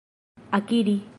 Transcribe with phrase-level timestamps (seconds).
[0.51, 0.97] akiri